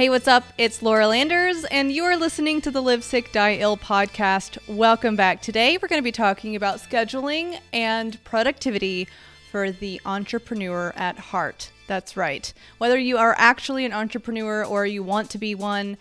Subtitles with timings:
[0.00, 0.44] Hey, what's up?
[0.56, 4.56] It's Laura Landers, and you are listening to the Live Sick, Die Ill podcast.
[4.66, 5.42] Welcome back.
[5.42, 9.08] Today, we're going to be talking about scheduling and productivity
[9.50, 11.70] for the entrepreneur at heart.
[11.86, 12.50] That's right.
[12.78, 15.98] Whether you are actually an entrepreneur or you want to be one,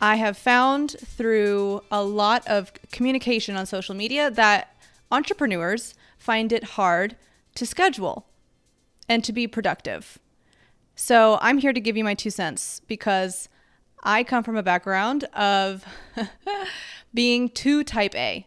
[0.00, 4.74] I have found through a lot of communication on social media that
[5.12, 7.14] entrepreneurs find it hard
[7.54, 8.26] to schedule
[9.08, 10.18] and to be productive.
[10.98, 13.50] So I'm here to give you my two cents because
[14.02, 15.84] I come from a background of
[17.14, 18.46] being too type A.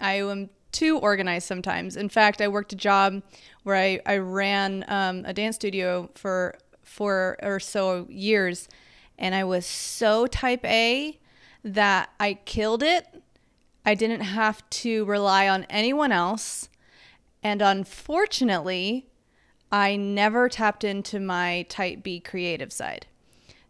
[0.00, 1.96] I am too organized sometimes.
[1.96, 3.20] In fact, I worked a job
[3.64, 8.68] where I, I ran um, a dance studio for four or so years,
[9.18, 11.18] and I was so type A
[11.64, 13.08] that I killed it.
[13.84, 16.68] I didn't have to rely on anyone else.
[17.42, 19.07] And unfortunately,
[19.70, 23.06] I never tapped into my type B creative side.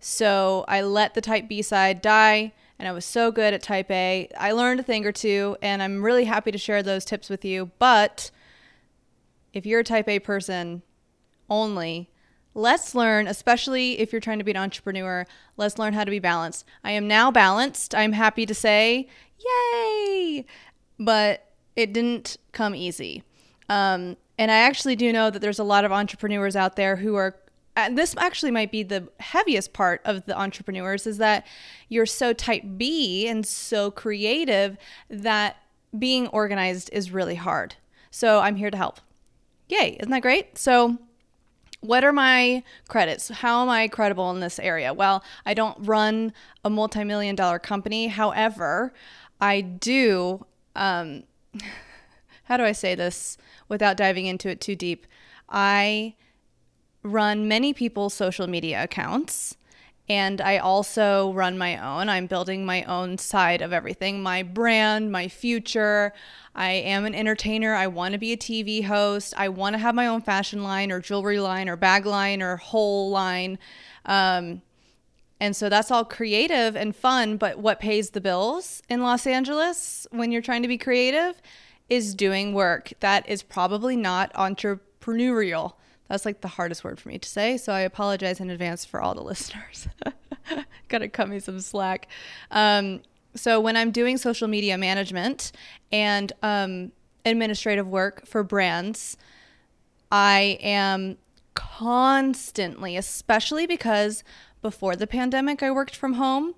[0.01, 3.91] So I let the type B side die, and I was so good at type
[3.91, 4.29] A.
[4.39, 7.45] I learned a thing or two, and I'm really happy to share those tips with
[7.45, 7.73] you.
[7.79, 8.31] But
[9.53, 10.83] if you're a type A person
[11.51, 12.11] only,
[12.55, 16.21] let's learn, especially if you're trying to be an entrepreneur, let's learn how to be
[16.21, 16.65] balanced.
[16.85, 17.95] I am now balanced.
[17.95, 20.45] I'm happy to say, yay!
[21.01, 23.25] But it didn't come easy.
[23.69, 27.17] Um, and I actually do know that there's a lot of entrepreneurs out there who
[27.17, 27.37] are
[27.77, 31.47] and this actually might be the heaviest part of the entrepreneurs is that
[31.89, 34.77] you're so type B and so creative
[35.09, 35.59] that
[35.97, 37.77] being organized is really hard.
[38.11, 38.99] So I'm here to help.
[39.69, 40.59] Yay, isn't that great?
[40.59, 40.99] So
[41.81, 43.29] what are my credits?
[43.29, 44.93] How am I credible in this area?
[44.93, 46.33] Well, I don't run
[46.65, 48.09] a multi million dollar company.
[48.09, 48.93] However,
[49.41, 51.23] I do, um,
[52.49, 53.37] how do I say this
[53.69, 55.07] without diving into it too deep?
[55.51, 56.15] I
[57.03, 59.59] run many people's social media accounts.
[60.09, 62.09] And I also run my own.
[62.09, 66.15] I'm building my own side of everything my brand, my future.
[66.55, 67.75] I am an entertainer.
[67.75, 69.35] I want to be a TV host.
[69.37, 72.57] I want to have my own fashion line or jewelry line or bag line or
[72.57, 73.59] whole line.
[74.07, 74.63] Um,
[75.39, 77.37] and so that's all creative and fun.
[77.37, 81.43] But what pays the bills in Los Angeles when you're trying to be creative
[81.89, 85.75] is doing work that is probably not entrepreneurial.
[86.09, 87.57] That's like the hardest word for me to say.
[87.57, 89.89] So I apologize in advance for all the listeners.
[90.89, 92.09] Gotta cut me some slack.
[92.51, 93.03] Um,
[93.35, 95.53] so when I'm doing social media management
[95.93, 96.93] and um,
[97.25, 99.17] administrative work for brands,
[100.11, 101.19] I am
[101.55, 104.25] constantly, especially because
[104.63, 106.55] before the pandemic, I worked from home.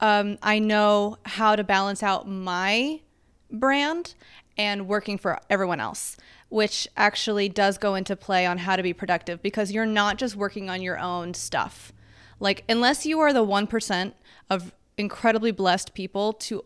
[0.00, 3.00] Um, I know how to balance out my
[3.50, 4.14] brand
[4.56, 6.16] and working for everyone else
[6.48, 10.36] which actually does go into play on how to be productive because you're not just
[10.36, 11.92] working on your own stuff.
[12.38, 14.12] Like, unless you are the 1%
[14.50, 16.64] of incredibly blessed people to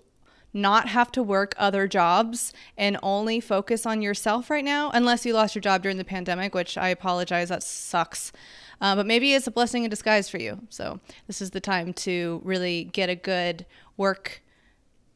[0.53, 5.33] not have to work other jobs and only focus on yourself right now, unless you
[5.33, 8.33] lost your job during the pandemic, which I apologize, that sucks.
[8.81, 10.61] Uh, but maybe it's a blessing in disguise for you.
[10.69, 13.65] So, this is the time to really get a good
[13.97, 14.43] work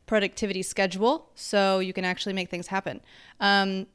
[0.06, 3.00] productivity schedule so you can actually make things happen.
[3.40, 3.86] Um,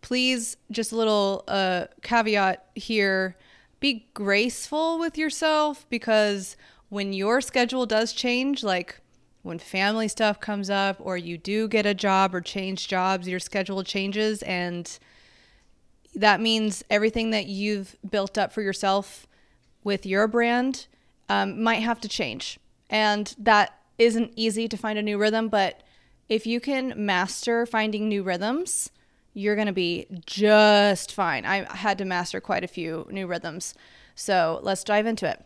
[0.00, 3.36] please, just a little uh, caveat here
[3.80, 6.56] be graceful with yourself because
[6.88, 9.00] when your schedule does change, like
[9.42, 13.40] when family stuff comes up or you do get a job or change jobs, your
[13.40, 14.42] schedule changes.
[14.42, 14.98] And
[16.14, 19.26] that means everything that you've built up for yourself
[19.82, 20.86] with your brand
[21.28, 22.58] um, might have to change.
[22.88, 25.82] And that isn't easy to find a new rhythm, but
[26.28, 28.90] if you can master finding new rhythms,
[29.34, 31.44] you're going to be just fine.
[31.44, 33.74] I had to master quite a few new rhythms.
[34.14, 35.44] So let's dive into it.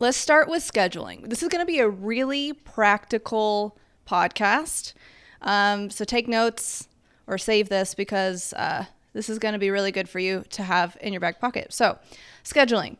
[0.00, 1.28] Let's start with scheduling.
[1.28, 4.94] This is going to be a really practical podcast.
[5.42, 6.88] Um, so take notes
[7.26, 10.62] or save this because uh, this is going to be really good for you to
[10.62, 11.72] have in your back pocket.
[11.72, 11.98] So,
[12.42, 12.96] scheduling.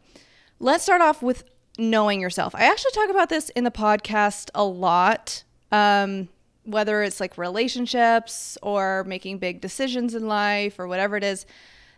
[0.60, 1.44] Let's start off with
[1.78, 2.54] knowing yourself.
[2.54, 5.44] I actually talk about this in the podcast a lot.
[5.72, 6.28] Um,
[6.64, 11.44] whether it's like relationships or making big decisions in life or whatever it is,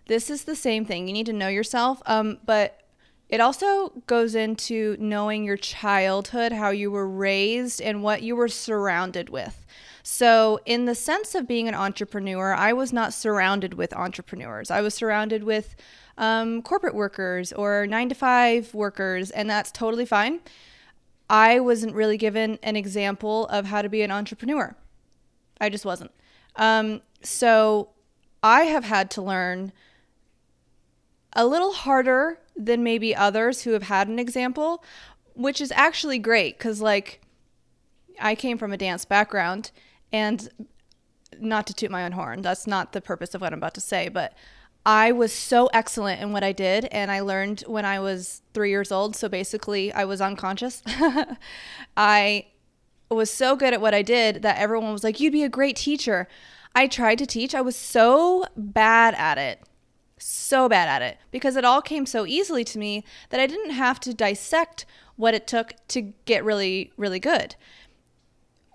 [0.07, 1.07] this is the same thing.
[1.07, 2.03] You need to know yourself.
[2.07, 2.83] Um, but
[3.29, 8.49] it also goes into knowing your childhood, how you were raised, and what you were
[8.49, 9.65] surrounded with.
[10.05, 14.71] So, in the sense of being an entrepreneur, I was not surrounded with entrepreneurs.
[14.71, 15.75] I was surrounded with
[16.19, 20.41] um, corporate workers or nine to five workers, and that's totally fine.
[21.29, 24.77] I wasn't really given an example of how to be an entrepreneur.
[25.61, 26.13] I just wasn't.
[26.55, 27.91] Um, so
[28.43, 29.73] I have had to learn
[31.33, 34.83] a little harder than maybe others who have had an example,
[35.35, 37.21] which is actually great because, like,
[38.19, 39.71] I came from a dance background
[40.13, 40.49] and
[41.39, 43.81] not to toot my own horn, that's not the purpose of what I'm about to
[43.81, 44.33] say, but
[44.87, 48.71] I was so excellent in what I did, and I learned when I was three
[48.71, 49.17] years old.
[49.17, 50.81] So basically, I was unconscious.
[51.97, 52.47] I
[53.11, 55.75] was so good at what I did that everyone was like, You'd be a great
[55.75, 56.29] teacher.
[56.73, 59.61] I tried to teach, I was so bad at it.
[60.19, 63.71] So bad at it because it all came so easily to me that I didn't
[63.71, 64.87] have to dissect
[65.17, 67.57] what it took to get really, really good.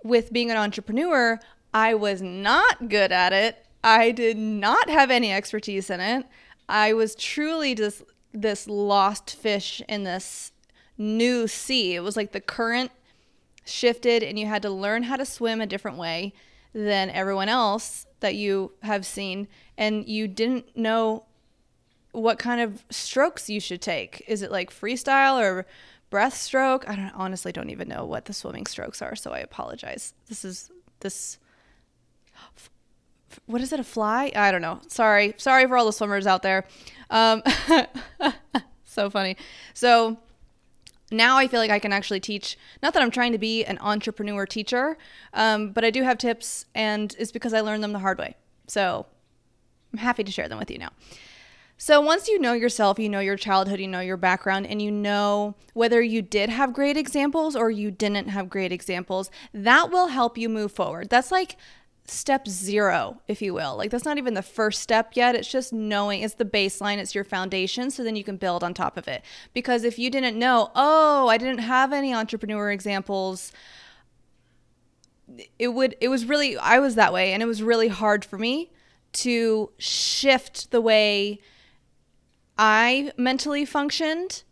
[0.04, 1.40] With being an entrepreneur,
[1.72, 6.26] I was not good at it I did not have any expertise in it.
[6.68, 8.02] I was truly just
[8.32, 10.52] this lost fish in this
[10.96, 11.94] new sea.
[11.94, 12.92] It was like the current
[13.64, 16.32] shifted and you had to learn how to swim a different way
[16.72, 21.24] than everyone else that you have seen and you didn't know
[22.12, 24.22] what kind of strokes you should take.
[24.26, 25.66] Is it like freestyle or
[26.10, 26.88] breaststroke?
[26.88, 30.14] I don't honestly don't even know what the swimming strokes are, so I apologize.
[30.28, 30.70] This is
[31.00, 31.38] this
[33.46, 34.32] what is it a fly?
[34.34, 34.80] I don't know.
[34.88, 35.34] Sorry.
[35.36, 36.64] Sorry for all the swimmers out there.
[37.10, 37.42] Um,
[38.84, 39.36] so funny.
[39.74, 40.18] So
[41.10, 43.78] now i feel like i can actually teach not that i'm trying to be an
[43.82, 44.96] entrepreneur teacher
[45.34, 48.34] um, but i do have tips and it's because i learned them the hard way.
[48.66, 49.04] So
[49.92, 50.90] i'm happy to share them with you now.
[51.84, 54.92] So once you know yourself, you know your childhood, you know your background, and you
[54.92, 60.06] know whether you did have great examples or you didn't have great examples, that will
[60.06, 61.10] help you move forward.
[61.10, 61.56] That's like
[62.04, 63.76] step zero, if you will.
[63.76, 65.34] Like that's not even the first step yet.
[65.34, 67.90] It's just knowing it's the baseline, it's your foundation.
[67.90, 69.22] So then you can build on top of it.
[69.52, 73.52] Because if you didn't know, oh, I didn't have any entrepreneur examples,
[75.58, 77.32] it would, it was really, I was that way.
[77.32, 78.70] And it was really hard for me
[79.12, 81.40] to shift the way
[82.58, 84.42] I mentally functioned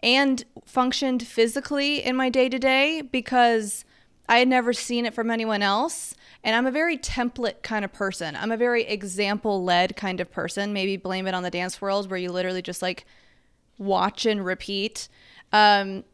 [0.00, 3.84] and functioned physically in my day to day because
[4.28, 6.14] I had never seen it from anyone else.
[6.42, 8.36] And I'm a very template kind of person.
[8.36, 10.72] I'm a very example led kind of person.
[10.72, 13.04] Maybe blame it on the dance world where you literally just like
[13.78, 15.08] watch and repeat.
[15.52, 16.04] Um,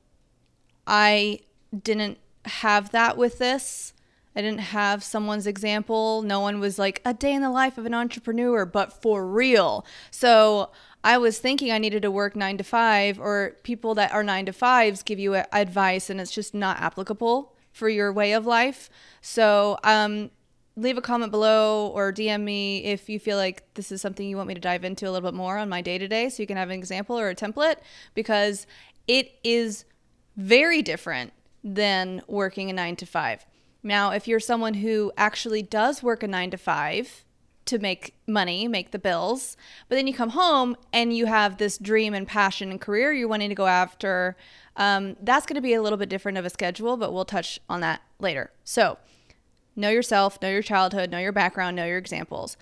[0.86, 1.40] I
[1.82, 3.92] didn't have that with this.
[4.34, 6.22] I didn't have someone's example.
[6.22, 9.84] No one was like a day in the life of an entrepreneur, but for real.
[10.10, 10.70] So
[11.04, 14.46] I was thinking I needed to work nine to five, or people that are nine
[14.46, 18.90] to fives give you advice, and it's just not applicable for your way of life.
[19.20, 20.30] So, um,
[20.76, 24.36] leave a comment below or DM me if you feel like this is something you
[24.36, 26.42] want me to dive into a little bit more on my day to day so
[26.42, 27.76] you can have an example or a template
[28.14, 28.66] because
[29.06, 29.84] it is
[30.36, 31.32] very different
[31.62, 33.44] than working a nine to five.
[33.82, 37.24] Now, if you're someone who actually does work a nine to five
[37.64, 39.56] to make money, make the bills,
[39.88, 43.28] but then you come home and you have this dream and passion and career you're
[43.28, 44.36] wanting to go after,
[44.76, 47.60] um, that's going to be a little bit different of a schedule, but we'll touch
[47.68, 48.50] on that later.
[48.64, 48.98] So,
[49.76, 52.56] know yourself, know your childhood, know your background, know your examples.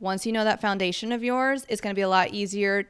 [0.00, 2.88] Once you know that foundation of yours, it's going to be a lot easier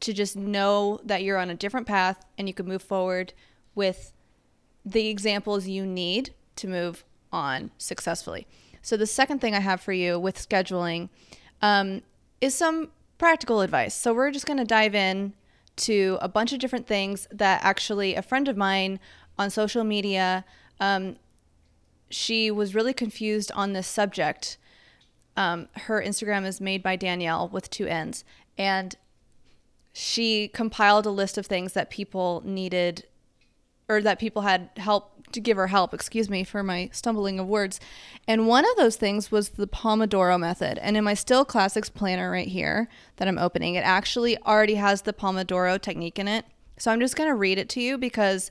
[0.00, 3.32] to just know that you're on a different path and you can move forward
[3.74, 4.12] with
[4.84, 8.46] the examples you need to move on successfully.
[8.82, 11.08] So, the second thing I have for you with scheduling
[11.60, 12.02] um,
[12.40, 13.94] is some practical advice.
[13.94, 15.34] So, we're just going to dive in
[15.76, 18.98] to a bunch of different things that actually a friend of mine
[19.38, 20.44] on social media
[20.80, 21.16] um,
[22.08, 24.58] she was really confused on this subject.
[25.36, 28.24] Um, her instagram is made by danielle with two n's.
[28.58, 28.94] And
[29.92, 33.06] she compiled a list of things that people needed
[33.88, 37.46] or that people had help to give her help, excuse me for my stumbling of
[37.46, 37.78] words.
[38.26, 40.78] And one of those things was the Pomodoro method.
[40.78, 45.02] And in my Stil Classics planner right here that I'm opening, it actually already has
[45.02, 46.44] the Pomodoro technique in it.
[46.78, 48.50] So I'm just going to read it to you because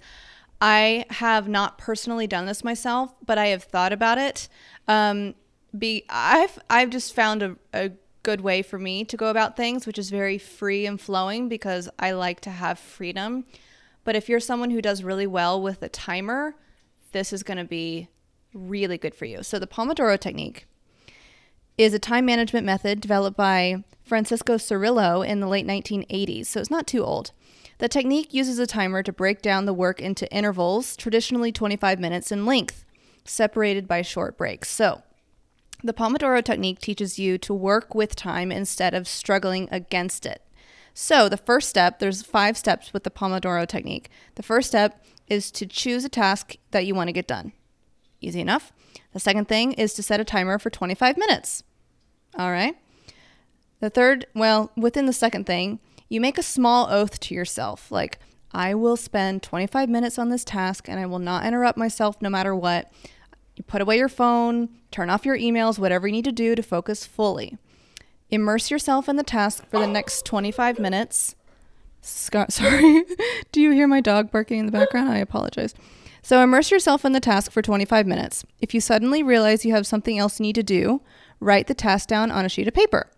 [0.62, 4.48] I have not personally done this myself, but I have thought about it.
[4.88, 5.36] Um,
[5.78, 7.92] be I've I've just found a, a
[8.24, 11.90] good way for me to go about things, which is very free and flowing because
[12.00, 13.46] I like to have freedom.
[14.04, 16.56] But if you're someone who does really well with a timer,
[17.16, 18.10] this is going to be
[18.54, 19.42] really good for you.
[19.42, 20.68] So, the Pomodoro technique
[21.78, 26.70] is a time management method developed by Francisco Cirillo in the late 1980s, so it's
[26.70, 27.32] not too old.
[27.78, 32.34] The technique uses a timer to break down the work into intervals, traditionally 25 minutes
[32.34, 32.84] in length,
[33.24, 34.70] separated by short breaks.
[34.70, 35.02] So,
[35.86, 40.42] the Pomodoro technique teaches you to work with time instead of struggling against it.
[40.94, 44.10] So, the first step, there's five steps with the Pomodoro technique.
[44.36, 47.52] The first step is to choose a task that you want to get done.
[48.22, 48.72] Easy enough.
[49.14, 51.64] The second thing is to set a timer for 25 minutes.
[52.38, 52.76] All right.
[53.80, 55.80] The third, well, within the second thing,
[56.10, 58.20] you make a small oath to yourself like,
[58.52, 62.30] I will spend 25 minutes on this task and I will not interrupt myself no
[62.30, 62.90] matter what.
[63.56, 66.64] You put away your phone, turn off your emails, whatever you need to do to
[66.64, 67.58] focus fully.
[68.30, 71.36] Immerse yourself in the task for the next 25 minutes.
[72.06, 73.04] Scott, sorry.
[73.52, 75.10] do you hear my dog barking in the background?
[75.10, 75.74] I apologize.
[76.22, 78.44] So immerse yourself in the task for 25 minutes.
[78.60, 81.02] If you suddenly realize you have something else you need to do,
[81.40, 83.12] write the task down on a sheet of paper.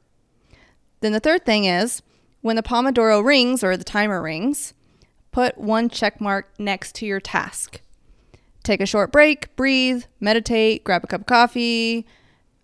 [0.99, 2.01] Then the third thing is
[2.41, 4.73] when the Pomodoro rings or the timer rings,
[5.31, 7.81] put one check mark next to your task.
[8.63, 12.05] Take a short break, breathe, meditate, grab a cup of coffee,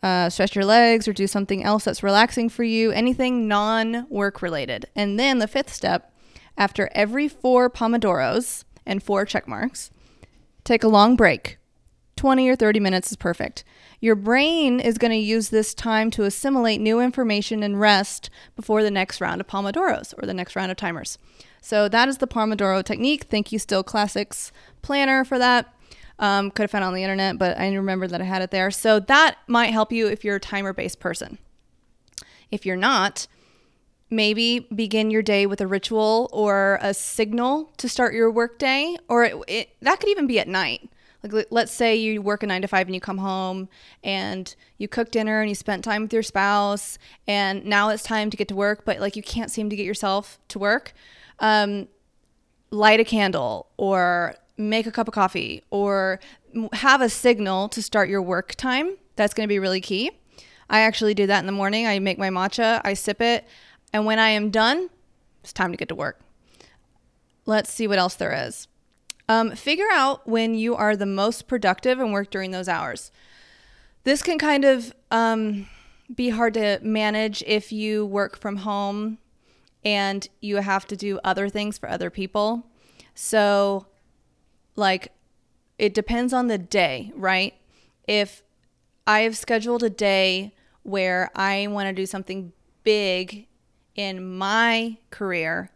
[0.01, 4.41] uh, stretch your legs, or do something else that's relaxing for you, anything non work
[4.41, 4.85] related.
[4.95, 6.12] And then the fifth step,
[6.57, 9.91] after every four Pomodoros and four check marks,
[10.63, 11.57] Take a long break.
[12.15, 13.63] 20 or 30 minutes is perfect.
[13.99, 18.83] Your brain is going to use this time to assimilate new information and rest before
[18.83, 21.17] the next round of Pomodoros or the next round of timers.
[21.61, 23.25] So that is the Pomodoro technique.
[23.25, 25.73] Thank you, Stil Classics planner, for that.
[26.19, 28.51] Um, could have found it on the internet, but I remember that I had it
[28.51, 28.71] there.
[28.71, 31.39] So that might help you if you're a timer based person.
[32.51, 33.27] If you're not,
[34.15, 39.23] maybe begin your day with a ritual or a signal to start your workday, or
[39.23, 40.89] it, it, that could even be at night.
[41.23, 43.69] Like, let's say you work a nine to five and you come home
[44.03, 48.29] and you cook dinner and you spent time with your spouse, and now it's time
[48.29, 50.93] to get to work, but like you can't seem to get yourself to work.
[51.39, 51.87] Um,
[52.71, 56.19] light a candle or make a cup of coffee or
[56.73, 58.97] have a signal to start your work time.
[59.15, 60.11] That's going to be really key.
[60.69, 61.85] I actually do that in the morning.
[61.85, 63.45] I make my matcha, I sip it,
[63.93, 64.89] and when I am done,
[65.43, 66.19] it's time to get to work.
[67.45, 68.67] Let's see what else there is.
[69.29, 73.11] Um, figure out when you are the most productive and work during those hours.
[74.03, 75.67] This can kind of um,
[76.13, 79.19] be hard to manage if you work from home
[79.85, 82.65] and you have to do other things for other people.
[83.15, 83.85] So,
[84.75, 85.11] like,
[85.77, 87.53] it depends on the day, right?
[88.07, 88.43] If
[89.05, 93.47] I have scheduled a day where I want to do something big
[93.95, 95.69] in my career,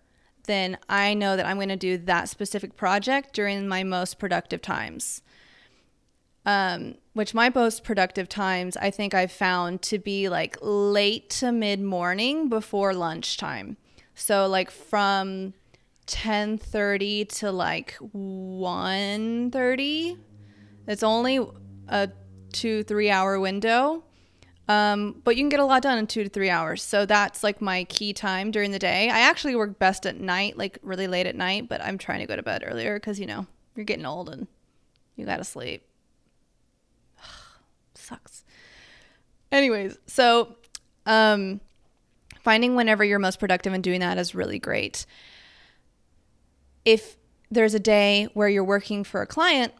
[0.45, 4.62] then I know that I'm going to do that specific project during my most productive
[4.62, 5.21] times.
[6.45, 11.51] Um, which my most productive times I think I've found to be like late to
[11.51, 13.75] mid morning before lunchtime.
[14.15, 15.53] So like from
[16.05, 20.17] 10:30 to like 1:30.
[20.88, 21.45] It's only
[21.89, 22.09] a
[22.53, 24.05] 2-3 hour window
[24.67, 26.83] um, but you can get a lot done in two to three hours.
[26.83, 29.09] So that's like my key time during the day.
[29.09, 32.25] I actually work best at night, like really late at night, but I'm trying to
[32.25, 34.47] go to bed earlier because, you know, you're getting old and
[35.15, 35.83] you got to sleep.
[37.95, 38.43] Sucks.
[39.51, 40.57] Anyways, so
[41.05, 41.62] um,
[42.41, 45.05] finding whenever you're most productive and doing that is really great.
[46.83, 47.15] If
[47.50, 49.74] there's a day where you're working for a client,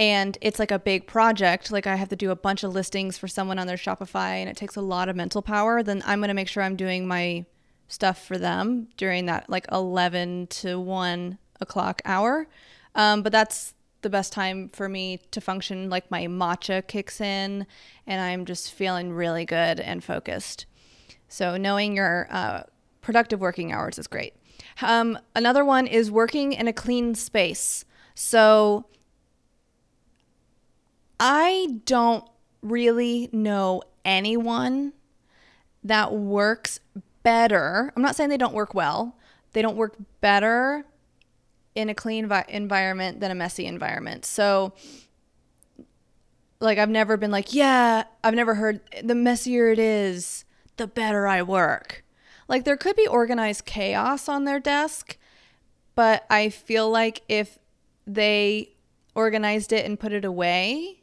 [0.00, 1.70] and it's like a big project.
[1.70, 4.48] Like i have to do a bunch of listings for someone on their shopify and
[4.48, 5.82] it takes a lot of mental power.
[5.82, 7.44] Then i'm going to make sure i'm doing my
[7.86, 12.48] stuff for them during that like 11 to 1 o'clock hour.
[12.94, 15.90] Um, but that's the best time for me to function.
[15.90, 17.66] Like my matcha kicks in
[18.06, 20.64] and i'm just feeling really good and focused.
[21.28, 22.62] So knowing your uh,
[23.02, 24.32] productive working hours is great.
[24.80, 27.84] Um, another one is working in a clean space.
[28.14, 28.86] So
[31.20, 32.24] I don't
[32.62, 34.94] really know anyone
[35.84, 36.80] that works
[37.22, 37.92] better.
[37.94, 39.18] I'm not saying they don't work well.
[39.52, 40.86] They don't work better
[41.74, 44.24] in a clean vi- environment than a messy environment.
[44.24, 44.72] So
[46.58, 50.44] like I've never been like, yeah, I've never heard the messier it is,
[50.76, 52.04] the better I work.
[52.48, 55.16] Like there could be organized chaos on their desk,
[55.94, 57.58] but I feel like if
[58.06, 58.72] they
[59.14, 60.99] organized it and put it away,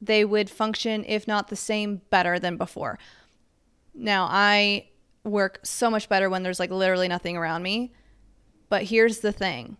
[0.00, 2.98] they would function, if not the same, better than before.
[3.94, 4.88] Now, I
[5.24, 7.92] work so much better when there's like literally nothing around me.
[8.68, 9.76] But here's the thing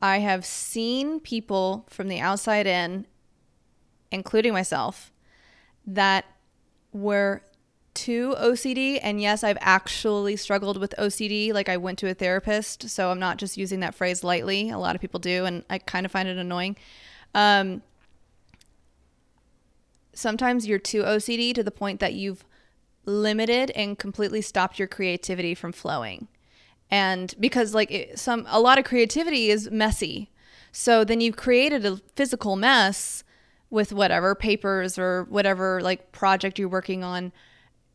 [0.00, 3.06] I have seen people from the outside in,
[4.10, 5.12] including myself,
[5.86, 6.24] that
[6.92, 7.42] were
[7.94, 8.98] too OCD.
[9.02, 11.52] And yes, I've actually struggled with OCD.
[11.52, 14.70] Like I went to a therapist, so I'm not just using that phrase lightly.
[14.70, 16.76] A lot of people do, and I kind of find it annoying.
[17.34, 17.82] Um,
[20.20, 22.44] sometimes you're too OCD to the point that you've
[23.04, 26.28] limited and completely stopped your creativity from flowing.
[26.90, 30.30] And because like it, some a lot of creativity is messy.
[30.72, 33.24] So then you've created a physical mess
[33.70, 37.32] with whatever papers or whatever like project you're working on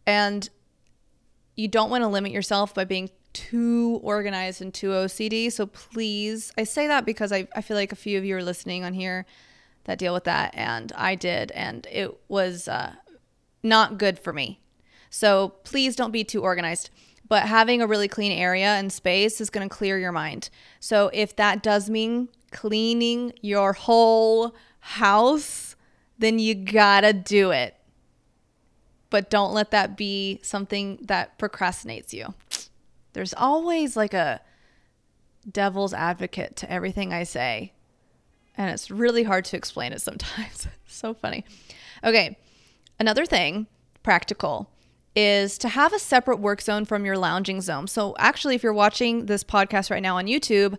[0.07, 0.49] and
[1.55, 5.51] you don't want to limit yourself by being too organized and too OCD.
[5.51, 8.43] So please, I say that because I, I feel like a few of you are
[8.43, 9.25] listening on here
[9.85, 10.51] that deal with that.
[10.53, 11.51] And I did.
[11.51, 12.93] And it was uh,
[13.63, 14.59] not good for me.
[15.09, 16.89] So please don't be too organized.
[17.27, 20.49] But having a really clean area and space is going to clear your mind.
[20.79, 25.75] So if that does mean cleaning your whole house,
[26.17, 27.75] then you gotta do it.
[29.09, 32.33] But don't let that be something that procrastinates you.
[33.13, 34.41] There's always like a
[35.49, 37.73] devil's advocate to everything I say.
[38.57, 40.67] And it's really hard to explain it sometimes.
[40.87, 41.45] so funny.
[42.03, 42.37] Okay.
[42.99, 43.67] Another thing,
[44.03, 44.69] practical,
[45.15, 47.87] is to have a separate work zone from your lounging zone.
[47.87, 50.77] So, actually, if you're watching this podcast right now on YouTube,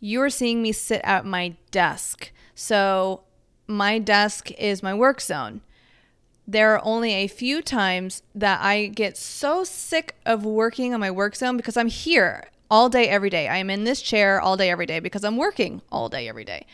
[0.00, 2.32] you're seeing me sit at my desk.
[2.54, 3.22] So,
[3.66, 5.62] my desk is my work zone
[6.46, 11.10] there are only a few times that I get so sick of working on my
[11.10, 13.48] work zone because I'm here all day, every day.
[13.48, 16.44] I am in this chair all day, every day because I'm working all day, every
[16.44, 16.66] day.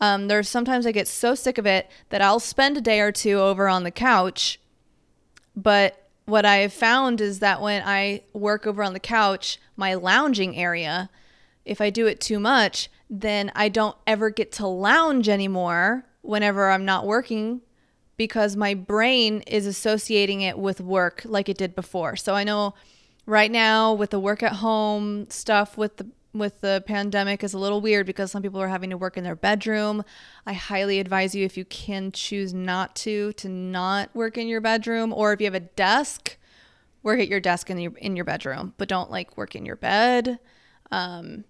[0.00, 3.12] Um, there's sometimes I get so sick of it that I'll spend a day or
[3.12, 4.60] two over on the couch.
[5.54, 9.94] But what I have found is that when I work over on the couch, my
[9.94, 11.08] lounging area,
[11.64, 16.70] if I do it too much, then I don't ever get to lounge anymore whenever
[16.70, 17.62] I'm not working
[18.16, 22.16] because my brain is associating it with work like it did before.
[22.16, 22.74] So I know
[23.26, 26.06] right now with the work at home stuff with the
[26.38, 29.24] with the pandemic is a little weird because some people are having to work in
[29.24, 30.04] their bedroom.
[30.46, 34.60] I highly advise you if you can choose not to to not work in your
[34.60, 36.36] bedroom or if you have a desk,
[37.02, 39.76] work at your desk in your in your bedroom, but don't like work in your
[39.76, 40.38] bed.
[40.90, 41.44] Um,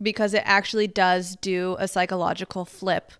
[0.00, 3.12] because it actually does do a psychological flip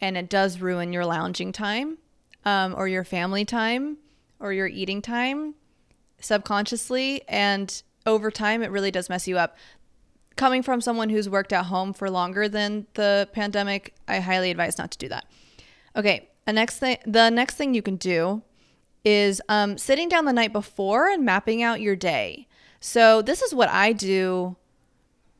[0.00, 1.98] and it does ruin your lounging time
[2.44, 3.98] um, or your family time
[4.38, 5.54] or your eating time
[6.20, 7.22] subconsciously.
[7.28, 9.56] And over time, it really does mess you up.
[10.36, 14.78] Coming from someone who's worked at home for longer than the pandemic, I highly advise
[14.78, 15.26] not to do that.
[15.94, 18.42] Okay, a next thing, the next thing you can do
[19.04, 22.48] is um, sitting down the night before and mapping out your day.
[22.80, 24.56] So this is what I do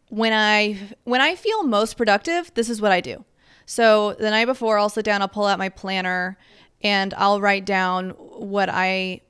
[0.08, 2.52] when I when I feel most productive.
[2.54, 3.24] This is what I do.
[3.66, 6.38] So the night before, I'll sit down, I'll pull out my planner,
[6.82, 9.22] and I'll write down what I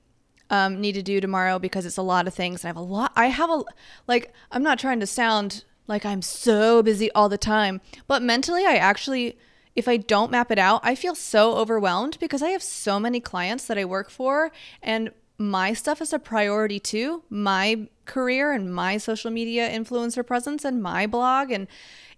[0.55, 2.63] um, need to do tomorrow because it's a lot of things.
[2.63, 3.13] And I have a lot.
[3.17, 3.65] I have a
[4.07, 4.33] like.
[4.53, 8.77] I'm not trying to sound like I'm so busy all the time, but mentally, I
[8.77, 9.39] actually.
[9.77, 13.19] If I don't map it out, I feel so overwhelmed because I have so many
[13.19, 17.25] clients that I work for and my stuff is a priority too.
[17.29, 21.67] My career and my social media influencer presence and my blog and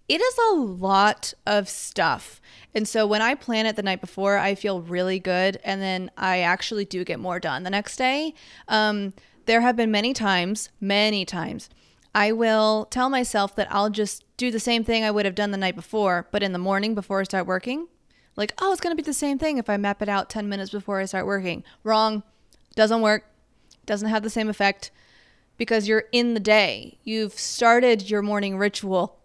[0.08, 2.40] it is a lot of stuff.
[2.74, 5.58] And so when I plan it the night before, I feel really good.
[5.64, 8.34] And then I actually do get more done the next day.
[8.68, 9.14] Um,
[9.46, 11.68] there have been many times, many times,
[12.16, 15.50] I will tell myself that I'll just do the same thing I would have done
[15.50, 17.88] the night before, but in the morning before I start working.
[18.36, 20.48] Like, oh, it's going to be the same thing if I map it out 10
[20.48, 21.62] minutes before I start working.
[21.84, 22.22] Wrong.
[22.74, 23.26] Doesn't work.
[23.84, 24.90] Doesn't have the same effect
[25.58, 26.96] because you're in the day.
[27.04, 29.18] You've started your morning ritual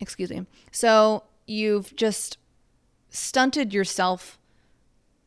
[0.00, 0.46] Excuse me.
[0.70, 2.38] So you've just
[3.10, 4.38] stunted yourself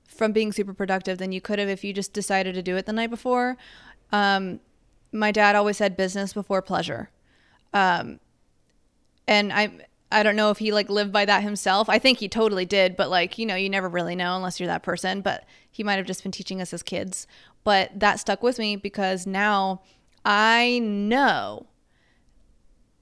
[0.08, 2.86] from being super productive than you could have if you just decided to do it
[2.86, 3.58] the night before.
[4.12, 4.60] Um,
[5.12, 7.10] my dad always said business before pleasure.
[7.74, 8.20] Um,
[9.28, 9.72] and I
[10.12, 11.88] I don't know if he like lived by that himself.
[11.88, 14.68] I think he totally did, but like, you know, you never really know unless you're
[14.68, 17.28] that person, but he might have just been teaching us as kids.
[17.64, 19.82] But that stuck with me because now
[20.26, 21.68] I know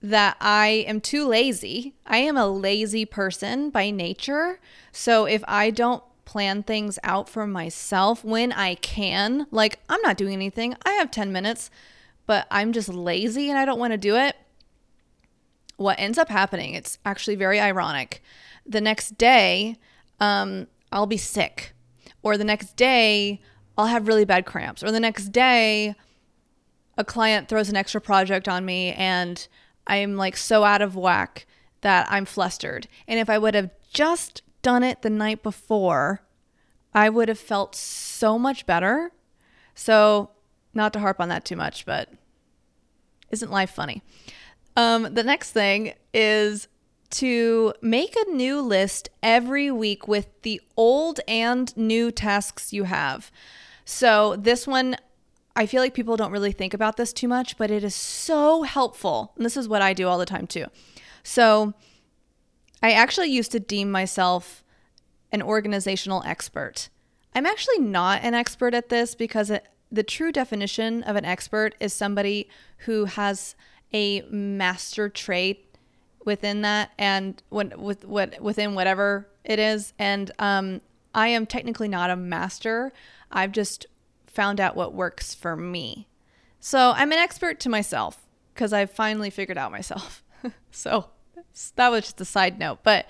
[0.02, 1.96] that I am too lazy.
[2.06, 4.60] I am a lazy person by nature.
[4.92, 10.18] So if I don't plan things out for myself when I can, like I'm not
[10.18, 11.72] doing anything, I have 10 minutes,
[12.26, 14.36] but I'm just lazy and I don't want to do it.
[15.78, 18.22] What ends up happening, it's actually very ironic.
[18.66, 19.78] The next day,
[20.20, 21.74] um, I'll be sick,
[22.24, 23.42] or the next day,
[23.78, 25.96] I'll have really bad cramps, or the next day,
[26.98, 29.48] a client throws an extra project on me and
[29.88, 31.46] I'm like so out of whack
[31.82, 32.88] that I'm flustered.
[33.08, 36.22] And if I would have just done it the night before,
[36.94, 39.12] I would have felt so much better.
[39.76, 40.32] So,
[40.74, 42.12] not to harp on that too much, but
[43.32, 44.02] isn't life funny?
[44.76, 46.68] Um, the next thing is
[47.10, 53.32] to make a new list every week with the old and new tasks you have.
[53.86, 54.98] So, this one
[55.58, 58.62] I feel like people don't really think about this too much, but it is so
[58.62, 59.34] helpful.
[59.36, 60.68] And this is what I do all the time too.
[61.24, 61.74] So
[62.84, 64.64] I actually used to deem myself
[65.32, 66.90] an organizational expert.
[67.34, 71.74] I'm actually not an expert at this because it, the true definition of an expert
[71.80, 72.50] is somebody
[72.86, 73.56] who has
[73.92, 75.76] a master trait
[76.24, 80.82] within that and when with what within whatever it is and um
[81.16, 82.92] I am technically not a master.
[83.32, 83.88] I've just
[84.38, 86.08] found out what works for me.
[86.60, 90.24] So, I'm an expert to myself because I've finally figured out myself.
[90.72, 91.10] so,
[91.76, 93.08] that was just a side note, but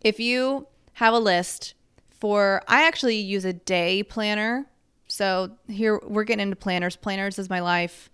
[0.00, 1.74] if you have a list
[2.20, 4.66] for I actually use a day planner.
[5.08, 6.94] So here we're getting into planners.
[6.94, 8.10] Planners is my life.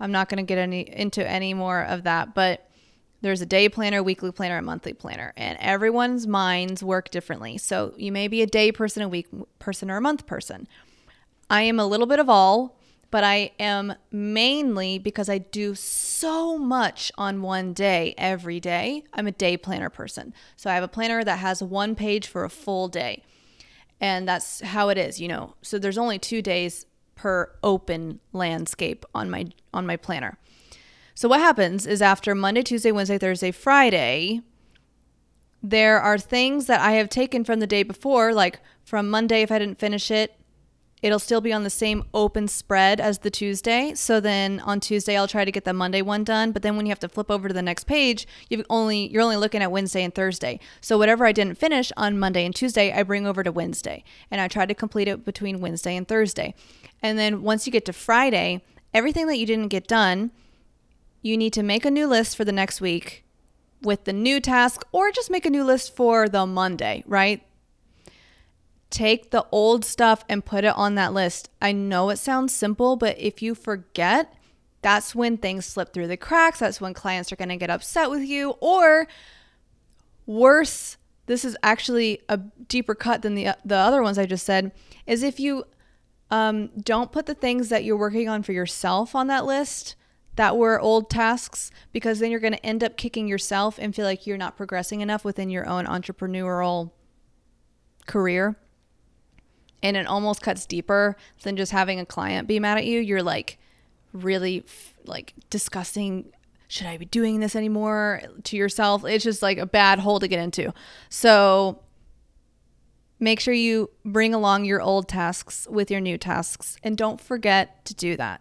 [0.00, 2.68] I'm not going to get any into any more of that, but
[3.20, 7.56] there's a day planner, weekly planner, and monthly planner, and everyone's minds work differently.
[7.56, 10.66] So you may be a day person, a week person, or a month person.
[11.50, 12.78] I am a little bit of all,
[13.10, 19.04] but I am mainly because I do so much on one day every day.
[19.12, 20.34] I'm a day planner person.
[20.56, 23.22] So I have a planner that has one page for a full day
[24.00, 29.04] and that's how it is you know so there's only two days per open landscape
[29.14, 30.38] on my on my planner
[31.14, 34.40] so what happens is after monday tuesday wednesday thursday friday
[35.62, 39.52] there are things that i have taken from the day before like from monday if
[39.52, 40.38] i didn't finish it
[41.04, 43.92] It'll still be on the same open spread as the Tuesday.
[43.94, 46.86] So then on Tuesday I'll try to get the Monday one done, but then when
[46.86, 49.70] you have to flip over to the next page, you've only you're only looking at
[49.70, 50.58] Wednesday and Thursday.
[50.80, 54.02] So whatever I didn't finish on Monday and Tuesday, I bring over to Wednesday.
[54.30, 56.54] And I try to complete it between Wednesday and Thursday.
[57.02, 58.62] And then once you get to Friday,
[58.94, 60.30] everything that you didn't get done,
[61.20, 63.26] you need to make a new list for the next week
[63.82, 67.42] with the new task or just make a new list for the Monday, right?
[68.94, 71.50] Take the old stuff and put it on that list.
[71.60, 74.32] I know it sounds simple, but if you forget,
[74.82, 76.60] that's when things slip through the cracks.
[76.60, 78.50] That's when clients are going to get upset with you.
[78.60, 79.08] Or
[80.26, 84.70] worse, this is actually a deeper cut than the, the other ones I just said,
[85.08, 85.64] is if you
[86.30, 89.96] um, don't put the things that you're working on for yourself on that list
[90.36, 94.04] that were old tasks, because then you're going to end up kicking yourself and feel
[94.04, 96.92] like you're not progressing enough within your own entrepreneurial
[98.06, 98.56] career
[99.84, 102.98] and it almost cuts deeper than just having a client be mad at you.
[102.98, 103.58] You're like
[104.12, 104.64] really
[105.04, 106.32] like discussing
[106.66, 109.04] should I be doing this anymore to yourself?
[109.04, 110.72] It's just like a bad hole to get into.
[111.08, 111.82] So
[113.20, 117.84] make sure you bring along your old tasks with your new tasks and don't forget
[117.84, 118.40] to do that.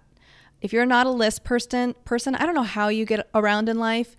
[0.62, 3.78] If you're not a list person, person, I don't know how you get around in
[3.78, 4.16] life.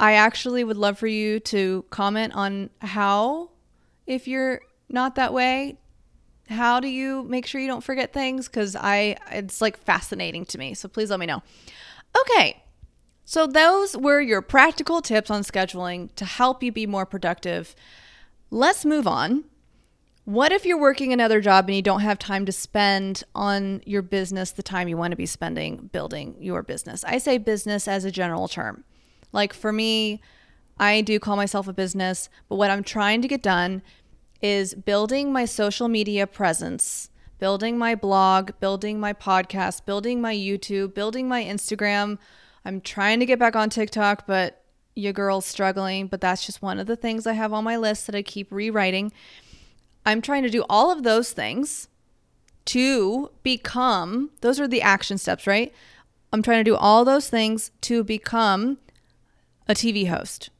[0.00, 3.50] I actually would love for you to comment on how
[4.06, 5.78] if you're not that way
[6.48, 8.48] how do you make sure you don't forget things?
[8.48, 10.74] Because I, it's like fascinating to me.
[10.74, 11.42] So please let me know.
[12.20, 12.62] Okay.
[13.24, 17.76] So those were your practical tips on scheduling to help you be more productive.
[18.50, 19.44] Let's move on.
[20.24, 24.02] What if you're working another job and you don't have time to spend on your
[24.02, 27.04] business the time you want to be spending building your business?
[27.04, 28.84] I say business as a general term.
[29.32, 30.20] Like for me,
[30.78, 33.82] I do call myself a business, but what I'm trying to get done
[34.40, 40.94] is building my social media presence, building my blog, building my podcast, building my YouTube,
[40.94, 42.18] building my Instagram.
[42.64, 44.62] I'm trying to get back on TikTok, but
[44.94, 48.06] your girl's struggling, but that's just one of the things I have on my list
[48.06, 49.12] that I keep rewriting.
[50.04, 51.88] I'm trying to do all of those things
[52.66, 55.72] to become, those are the action steps, right?
[56.32, 58.78] I'm trying to do all those things to become
[59.66, 60.50] a TV host.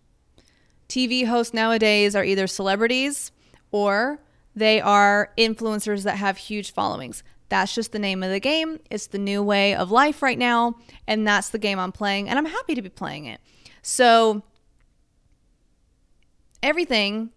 [0.88, 3.31] TV hosts nowadays are either celebrities
[3.70, 4.20] or
[4.54, 7.22] they are influencers that have huge followings.
[7.48, 8.81] That's just the name of the game.
[8.90, 10.74] It's the new way of life right now.
[11.07, 12.28] And that's the game I'm playing.
[12.28, 13.40] And I'm happy to be playing it.
[13.83, 14.42] So
[16.62, 17.31] everything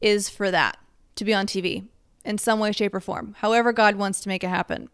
[0.00, 0.78] is for that
[1.16, 1.86] to be on TV
[2.24, 3.34] in some way, shape, or form.
[3.38, 4.88] However, God wants to make it happen.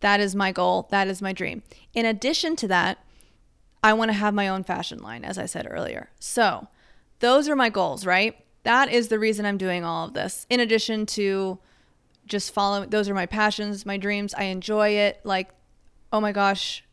[0.00, 0.88] That is my goal.
[0.90, 1.62] That is my dream.
[1.94, 2.98] In addition to that,
[3.82, 6.10] I want to have my own fashion line, as I said earlier.
[6.18, 6.68] So
[7.20, 8.36] those are my goals, right?
[8.64, 10.46] That is the reason I'm doing all of this.
[10.48, 11.58] In addition to
[12.26, 14.34] just following, those are my passions, my dreams.
[14.34, 15.20] I enjoy it.
[15.24, 15.50] Like,
[16.12, 16.84] oh my gosh,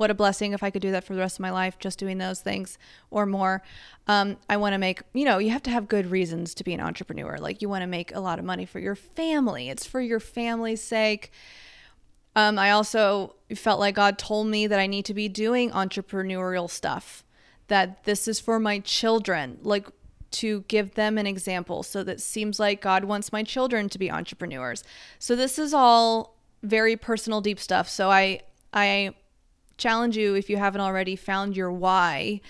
[0.00, 1.98] what a blessing if I could do that for the rest of my life, just
[1.98, 2.78] doing those things
[3.10, 3.62] or more.
[4.06, 6.72] Um, I want to make, you know, you have to have good reasons to be
[6.72, 7.36] an entrepreneur.
[7.36, 10.18] Like, you want to make a lot of money for your family, it's for your
[10.18, 11.30] family's sake.
[12.34, 16.70] Um, I also felt like God told me that I need to be doing entrepreneurial
[16.70, 17.24] stuff,
[17.66, 19.58] that this is for my children.
[19.62, 19.88] Like,
[20.32, 21.82] to give them an example.
[21.82, 24.84] So that seems like God wants my children to be entrepreneurs.
[25.18, 27.88] So this is all very personal, deep stuff.
[27.88, 28.40] So I
[28.72, 29.14] I
[29.76, 32.40] challenge you if you haven't already found your why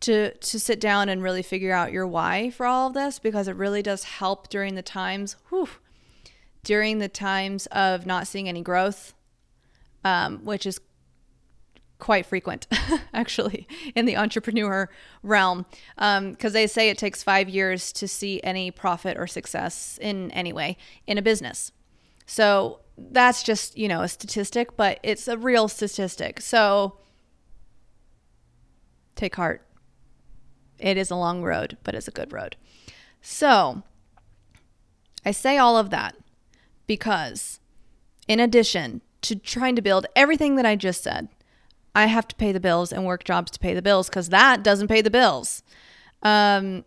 [0.00, 3.48] to to sit down and really figure out your why for all of this because
[3.48, 5.68] it really does help during the times whew,
[6.62, 9.14] during the times of not seeing any growth,
[10.04, 10.80] um, which is
[11.98, 12.66] quite frequent
[13.14, 14.88] actually in the entrepreneur
[15.22, 15.64] realm
[15.96, 20.30] because um, they say it takes five years to see any profit or success in
[20.32, 21.72] any way in a business.
[22.26, 26.40] So that's just you know a statistic but it's a real statistic.
[26.40, 26.98] So
[29.14, 29.62] take heart.
[30.78, 32.56] It is a long road but it's a good road.
[33.20, 33.82] So
[35.24, 36.14] i say all of that
[36.86, 37.58] because
[38.28, 41.28] in addition to trying to build everything that i just said
[41.96, 44.62] I have to pay the bills and work jobs to pay the bills because that
[44.62, 45.62] doesn't pay the bills.
[46.22, 46.84] Um,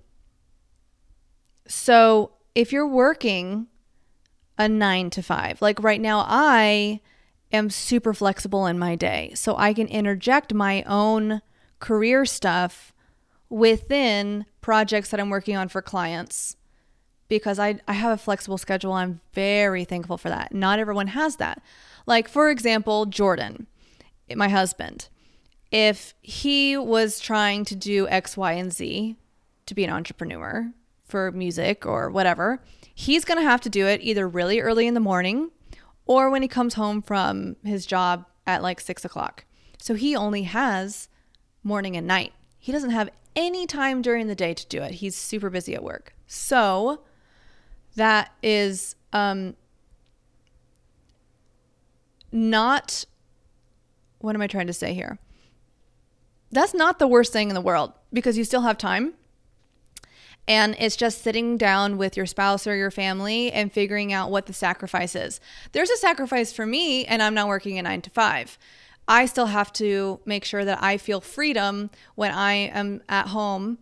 [1.68, 3.66] so if you're working
[4.60, 7.02] a nine to five, like right now, I
[7.52, 9.32] am super flexible in my day.
[9.34, 11.42] So I can interject my own
[11.80, 12.94] career stuff
[13.50, 16.56] within projects that I'm working on for clients
[17.30, 18.94] because I, I have a flexible schedule.
[18.94, 20.54] I'm very thankful for that.
[20.54, 21.64] Not everyone has that.
[22.06, 23.66] Like, for example, Jordan
[24.36, 25.10] my husband,
[25.72, 29.16] if he was trying to do X, Y, and Z
[29.66, 30.72] to be an entrepreneur
[31.06, 32.62] for music or whatever,
[32.94, 35.52] he's going to have to do it either really early in the morning
[36.06, 39.46] or when he comes home from his job at like six o'clock.
[39.80, 41.08] So he only has
[41.64, 42.34] morning and night.
[42.58, 44.96] He doesn't have any time during the day to do it.
[44.96, 46.14] He's super busy at work.
[46.28, 47.02] So
[47.96, 49.56] that is um,
[52.32, 53.06] not
[54.20, 55.18] what am I trying to say here?
[56.52, 59.14] That's not the worst thing in the world because you still have time.
[60.48, 64.48] And it's just sitting down with your spouse or your family and figuring out what
[64.48, 65.40] the sacrifice is.
[65.74, 68.58] There's a sacrifice for me, and I'm not working a nine to five.
[69.08, 73.78] I still have to make sure that I feel freedom when I am at home,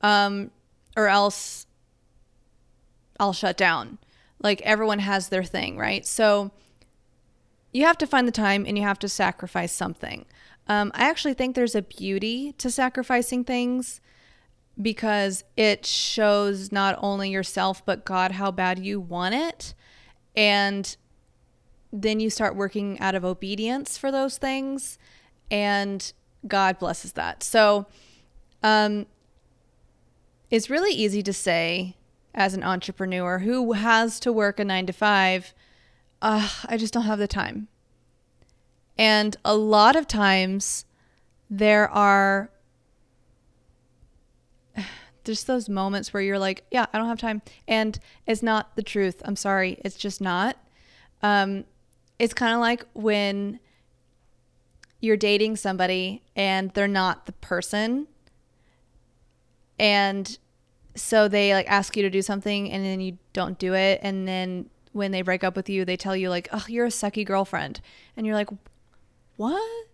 [0.00, 0.50] um,
[0.96, 1.66] or else
[3.20, 3.98] I'll shut down.
[4.40, 6.04] Like everyone has their thing, right?
[6.04, 6.50] So
[7.72, 10.24] you have to find the time and you have to sacrifice something.
[10.66, 14.00] Um, I actually think there's a beauty to sacrificing things
[14.80, 19.74] because it shows not only yourself but God how bad you want it.
[20.36, 20.96] And
[21.92, 24.98] then you start working out of obedience for those things,
[25.50, 26.12] and
[26.46, 27.42] God blesses that.
[27.42, 27.86] So,
[28.62, 29.06] um,
[30.50, 31.96] it's really easy to say
[32.34, 35.52] as an entrepreneur who has to work a nine to five
[36.22, 37.68] uh, I just don't have the time.
[38.96, 40.84] And a lot of times
[41.48, 42.50] there are
[45.24, 47.42] just those moments where you're like, yeah, I don't have time.
[47.66, 49.22] And it's not the truth.
[49.24, 49.80] I'm sorry.
[49.84, 50.56] It's just not.
[51.22, 51.64] Um,
[52.18, 53.60] it's kind of like when
[55.00, 58.08] you're dating somebody and they're not the person.
[59.78, 60.38] And
[60.96, 64.00] so they like ask you to do something and then you don't do it.
[64.02, 66.90] And then when they break up with you, they tell you like, "Oh, you're a
[66.90, 67.80] sucky girlfriend,"
[68.16, 68.50] and you're like,
[69.36, 69.86] "What?"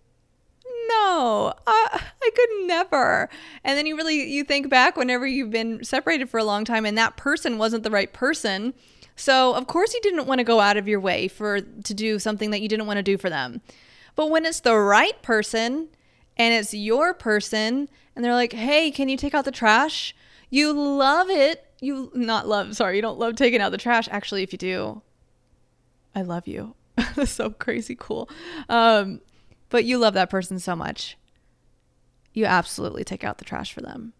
[0.89, 3.29] No, I, I could never.
[3.63, 6.85] And then you really you think back whenever you've been separated for a long time,
[6.85, 8.75] and that person wasn't the right person.
[9.17, 12.19] So of course you didn't want to go out of your way for to do
[12.19, 13.61] something that you didn't want to do for them.
[14.17, 15.89] But when it's the right person
[16.37, 20.15] and it's your person, and they're like, "Hey, can you take out the trash?"
[20.51, 24.09] You love it you not love, sorry, you don't love taking out the trash.
[24.11, 25.03] Actually, if you do,
[26.15, 26.75] I love you.
[27.15, 28.29] That's so crazy cool.
[28.69, 29.21] Um,
[29.69, 31.17] but you love that person so much.
[32.33, 34.13] You absolutely take out the trash for them.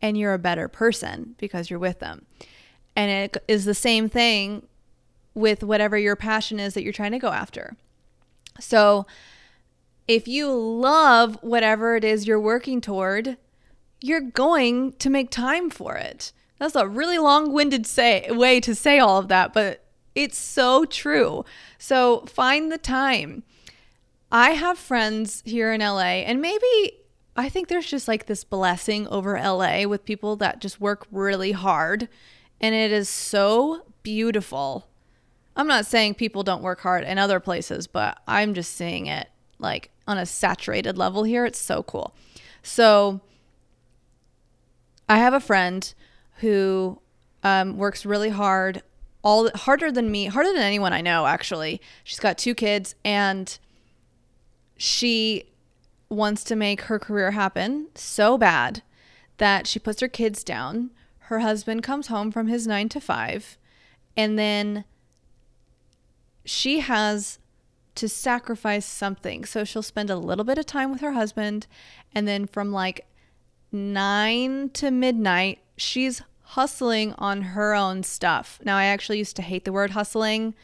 [0.00, 2.26] And you're a better person because you're with them.
[2.96, 4.66] And it is the same thing
[5.34, 7.76] with whatever your passion is that you're trying to go after.
[8.60, 9.06] So
[10.08, 13.36] if you love whatever it is you're working toward,
[14.00, 16.32] you're going to make time for it.
[16.62, 21.44] That's a really long-winded say way to say all of that, but it's so true.
[21.76, 23.42] So find the time.
[24.30, 27.00] I have friends here in LA, and maybe
[27.34, 31.50] I think there's just like this blessing over LA with people that just work really
[31.50, 32.08] hard,
[32.60, 34.86] and it is so beautiful.
[35.56, 39.26] I'm not saying people don't work hard in other places, but I'm just seeing it
[39.58, 41.44] like on a saturated level here.
[41.44, 42.14] It's so cool.
[42.62, 43.20] So
[45.08, 45.92] I have a friend
[46.42, 47.00] who
[47.42, 48.82] um, works really hard,
[49.22, 51.26] all harder than me, harder than anyone I know.
[51.26, 53.58] Actually, she's got two kids, and
[54.76, 55.44] she
[56.08, 58.82] wants to make her career happen so bad
[59.38, 60.90] that she puts her kids down.
[61.20, 63.56] Her husband comes home from his nine to five,
[64.16, 64.84] and then
[66.44, 67.38] she has
[67.94, 69.44] to sacrifice something.
[69.44, 71.68] So she'll spend a little bit of time with her husband,
[72.12, 73.06] and then from like
[73.70, 78.60] nine to midnight, she's hustling on her own stuff.
[78.62, 80.54] Now, I actually used to hate the word hustling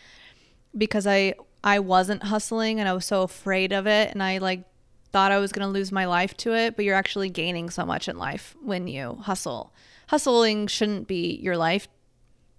[0.77, 4.65] because I I wasn't hustling and I was so afraid of it and I like
[5.13, 7.87] thought I was going to lose my life to it, but you're actually gaining so
[7.87, 9.73] much in life when you hustle.
[10.09, 11.89] Hustling shouldn't be your life,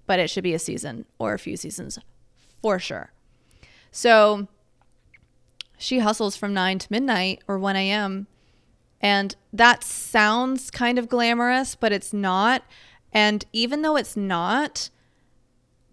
[0.08, 2.00] but it should be a season or a few seasons
[2.62, 3.12] for sure.
[3.92, 4.48] So
[5.78, 8.26] she hustles from 9 to midnight or 1 a.m.
[9.00, 12.64] And that sounds kind of glamorous, but it's not.
[13.12, 14.90] And even though it's not,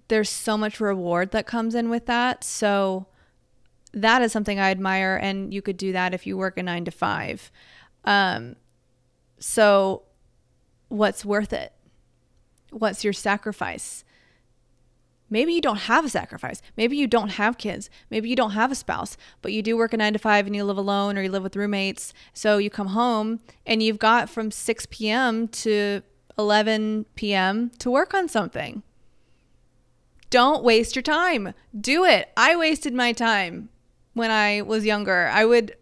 [0.08, 2.44] there's so much reward that comes in with that.
[2.44, 3.06] So
[3.92, 5.16] that is something I admire.
[5.16, 7.50] And you could do that if you work a nine to five.
[8.04, 8.56] Um,
[9.38, 10.02] so
[10.88, 11.72] what's worth it?
[12.70, 14.04] What's your sacrifice?
[15.28, 16.62] Maybe you don't have a sacrifice.
[16.76, 17.90] Maybe you don't have kids.
[18.10, 20.54] Maybe you don't have a spouse, but you do work a nine to five and
[20.54, 22.14] you live alone or you live with roommates.
[22.32, 25.48] So you come home and you've got from 6 p.m.
[25.48, 26.02] to
[26.38, 27.70] 11 p.m.
[27.78, 28.82] to work on something.
[30.30, 31.54] Don't waste your time.
[31.78, 32.30] Do it.
[32.36, 33.68] I wasted my time
[34.14, 35.28] when I was younger.
[35.28, 35.76] I would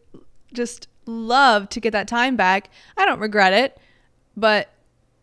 [0.53, 2.71] just love to get that time back.
[2.97, 3.79] I don't regret it,
[4.37, 4.69] but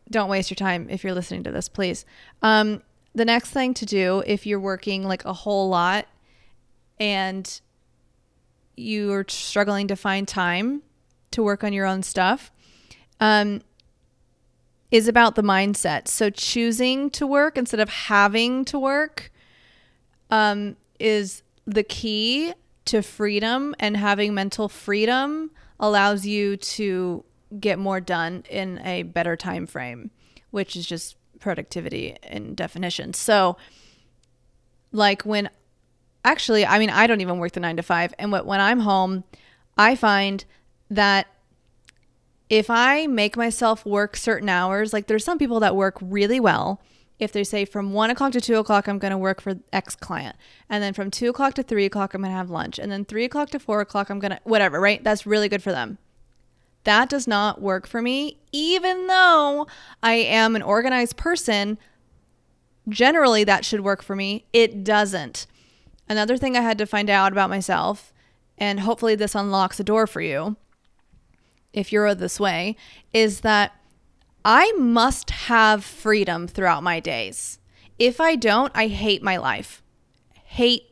[0.09, 2.05] don't waste your time if you're listening to this, please.
[2.41, 2.81] Um,
[3.13, 6.07] the next thing to do if you're working like a whole lot
[6.99, 7.61] and
[8.75, 10.81] you're struggling to find time
[11.31, 12.51] to work on your own stuff
[13.19, 13.61] um,
[14.91, 16.07] is about the mindset.
[16.07, 19.31] So choosing to work instead of having to work
[20.29, 22.53] um, is the key
[22.85, 27.23] to freedom, and having mental freedom allows you to
[27.59, 30.09] get more done in a better time frame,
[30.49, 33.13] which is just productivity in definition.
[33.13, 33.57] So,
[34.91, 35.49] like when
[36.25, 38.13] actually, I mean, I don't even work the nine to five.
[38.19, 39.23] And when I'm home,
[39.77, 40.43] I find
[40.89, 41.27] that
[42.51, 46.81] if I make myself work certain hours, like there's some people that work really well.
[47.17, 49.95] If they say from one o'clock to two o'clock, I'm going to work for X
[49.95, 50.35] client.
[50.69, 52.77] And then from two o'clock to three o'clock, I'm going to have lunch.
[52.77, 55.01] And then three o'clock to four o'clock, I'm going to, whatever, right?
[55.01, 55.97] That's really good for them.
[56.83, 59.65] That does not work for me, even though
[60.03, 61.77] I am an organized person.
[62.89, 64.43] Generally, that should work for me.
[64.51, 65.47] It doesn't.
[66.09, 68.11] Another thing I had to find out about myself,
[68.57, 70.57] and hopefully this unlocks a door for you
[71.73, 72.75] if you're this way,
[73.13, 73.73] is that
[74.43, 77.59] I must have freedom throughout my days.
[77.99, 79.83] If I don't, I hate my life.
[80.43, 80.83] Hate,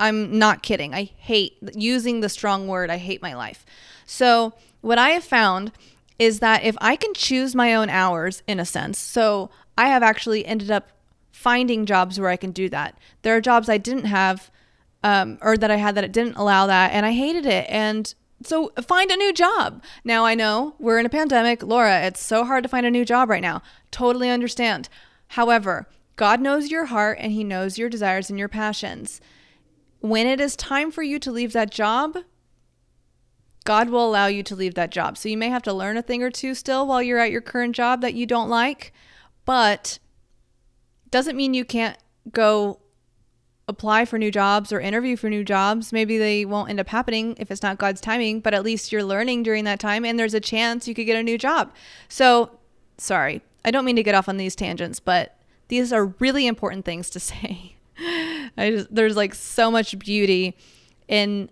[0.00, 0.94] I'm not kidding.
[0.94, 3.64] I hate using the strong word, I hate my life.
[4.04, 5.72] So, what I have found
[6.18, 10.02] is that if I can choose my own hours in a sense, so I have
[10.02, 10.90] actually ended up
[11.32, 12.98] finding jobs where I can do that.
[13.22, 14.50] There are jobs I didn't have
[15.02, 17.66] um, or that I had that it didn't allow that, and I hated it.
[17.68, 18.12] And
[18.46, 19.82] so find a new job.
[20.04, 21.62] Now I know we're in a pandemic.
[21.62, 23.62] Laura, it's so hard to find a new job right now.
[23.90, 24.88] Totally understand.
[25.28, 29.20] However, God knows your heart and He knows your desires and your passions.
[30.00, 32.18] When it is time for you to leave that job,
[33.64, 35.18] God will allow you to leave that job.
[35.18, 37.40] So you may have to learn a thing or two still while you're at your
[37.40, 38.92] current job that you don't like,
[39.44, 39.98] but
[41.10, 41.98] doesn't mean you can't
[42.30, 42.78] go
[43.68, 45.92] apply for new jobs or interview for new jobs.
[45.92, 49.04] Maybe they won't end up happening if it's not God's timing, but at least you're
[49.04, 51.74] learning during that time and there's a chance you could get a new job.
[52.08, 52.50] So,
[52.98, 55.36] sorry, I don't mean to get off on these tangents, but
[55.68, 57.76] these are really important things to say.
[58.56, 60.56] I just there's like so much beauty
[61.08, 61.48] in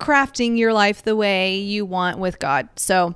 [0.00, 2.68] crafting your life the way you want with God.
[2.76, 3.14] So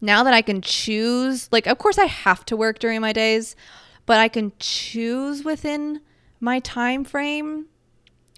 [0.00, 3.56] now that I can choose, like, of course, I have to work during my days,
[4.06, 6.00] but I can choose within
[6.40, 7.66] my time frame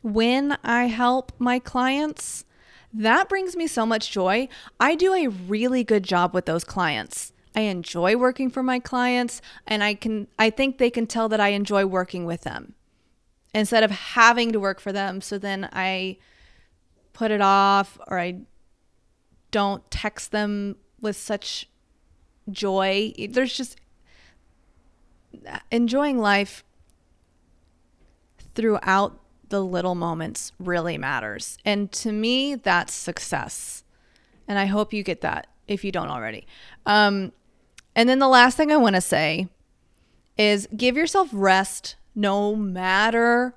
[0.03, 2.45] when I help my clients.
[2.93, 4.49] That brings me so much joy.
[4.79, 7.33] I do a really good job with those clients.
[7.55, 11.41] I enjoy working for my clients and I can I think they can tell that
[11.41, 12.75] I enjoy working with them.
[13.53, 16.19] Instead of having to work for them, so then I
[17.13, 18.43] put it off or I
[19.51, 21.69] don't text them with such
[22.51, 23.13] joy.
[23.29, 23.77] There's just
[25.71, 26.65] enjoying life
[28.61, 29.19] throughout
[29.49, 31.57] the little moments really matters.
[31.65, 33.85] And to me, that's success.
[34.47, 36.47] And I hope you get that if you don't already.
[36.85, 37.33] Um,
[37.97, 39.49] and then the last thing I want to say
[40.37, 43.55] is give yourself rest no matter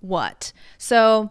[0.00, 0.52] what.
[0.78, 1.30] So,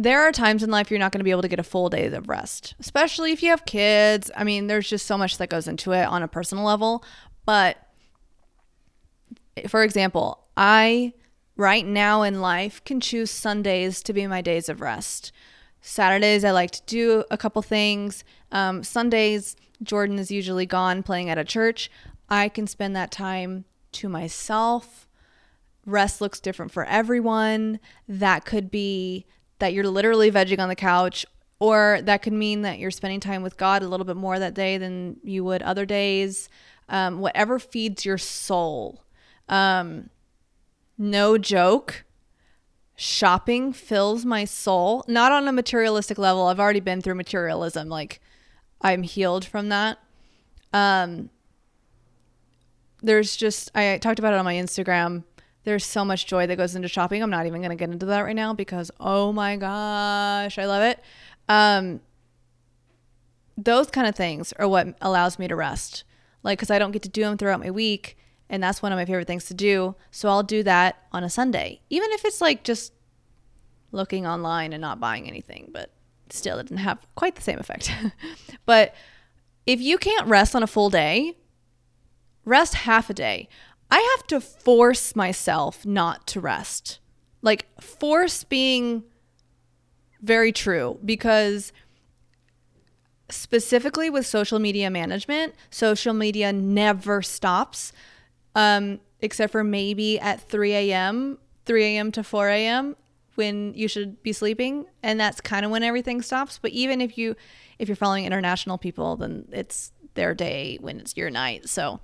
[0.00, 1.88] there are times in life you're not going to be able to get a full
[1.88, 4.30] day of rest, especially if you have kids.
[4.36, 7.02] I mean, there's just so much that goes into it on a personal level.
[7.44, 7.78] But
[9.66, 11.14] for example, I
[11.58, 15.30] right now in life can choose Sundays to be my days of rest.
[15.82, 18.24] Saturdays, I like to do a couple things.
[18.50, 21.90] Um, Sundays, Jordan is usually gone playing at a church.
[22.30, 25.04] I can spend that time to myself
[25.88, 27.80] rest looks different for everyone.
[28.06, 29.26] That could be
[29.58, 31.26] that you're literally vegging on the couch,
[31.58, 34.54] or that could mean that you're spending time with God a little bit more that
[34.54, 36.48] day than you would other days.
[36.88, 39.02] Um, whatever feeds your soul.
[39.48, 40.10] Um,
[40.98, 42.04] no joke.
[42.96, 46.48] Shopping fills my soul, not on a materialistic level.
[46.48, 47.88] I've already been through materialism.
[47.88, 48.20] Like,
[48.80, 49.98] I'm healed from that.
[50.72, 51.30] Um,
[53.00, 55.22] there's just, I talked about it on my Instagram.
[55.62, 57.22] There's so much joy that goes into shopping.
[57.22, 60.66] I'm not even going to get into that right now because, oh my gosh, I
[60.66, 61.00] love it.
[61.48, 62.00] Um,
[63.56, 66.04] those kind of things are what allows me to rest.
[66.42, 68.16] Like, because I don't get to do them throughout my week.
[68.50, 69.94] And that's one of my favorite things to do.
[70.10, 72.92] So I'll do that on a Sunday, even if it's like just
[73.92, 75.90] looking online and not buying anything, but
[76.30, 77.90] still, it didn't have quite the same effect.
[78.66, 78.94] but
[79.66, 81.36] if you can't rest on a full day,
[82.44, 83.48] rest half a day.
[83.90, 86.98] I have to force myself not to rest.
[87.40, 89.04] Like, force being
[90.20, 91.72] very true because
[93.30, 97.92] specifically with social media management, social media never stops,
[98.58, 102.10] um, except for maybe at 3 a.m., 3 a.m.
[102.10, 102.96] to 4 a.m.
[103.36, 106.58] when you should be sleeping, and that's kind of when everything stops.
[106.60, 107.36] But even if you
[107.78, 111.68] if you're following international people, then it's their day when it's your night.
[111.68, 112.00] So